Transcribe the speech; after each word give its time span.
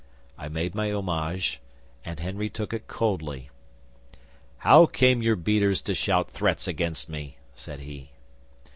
I 0.35 0.47
made 0.47 0.73
my 0.73 0.91
homage, 0.91 1.59
and 2.03 2.19
Henry 2.19 2.49
took 2.49 2.73
it 2.73 2.87
coldly. 2.87 3.51
'"How 4.57 4.87
came 4.87 5.21
your 5.21 5.35
beaters 5.35 5.79
to 5.81 5.93
shout 5.93 6.31
threats 6.31 6.67
against 6.67 7.07
me?" 7.07 7.37
said 7.53 7.81
he. 7.81 8.09